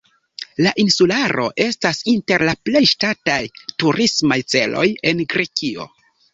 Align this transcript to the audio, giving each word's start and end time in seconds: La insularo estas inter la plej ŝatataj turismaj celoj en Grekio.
La 0.67 0.71
insularo 0.83 1.45
estas 1.65 1.99
inter 2.15 2.45
la 2.49 2.57
plej 2.69 2.83
ŝatataj 2.95 3.37
turismaj 3.85 4.41
celoj 4.57 4.91
en 5.13 5.25
Grekio. 5.37 5.91